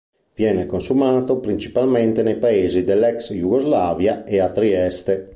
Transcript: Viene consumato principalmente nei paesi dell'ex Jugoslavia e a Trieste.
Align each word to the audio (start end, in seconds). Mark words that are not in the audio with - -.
Viene 0.33 0.65
consumato 0.65 1.39
principalmente 1.39 2.23
nei 2.23 2.39
paesi 2.39 2.83
dell'ex 2.83 3.33
Jugoslavia 3.33 4.23
e 4.25 4.39
a 4.39 4.49
Trieste. 4.49 5.29